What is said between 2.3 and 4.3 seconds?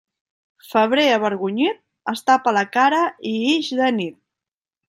tapa la cara i ix de nit.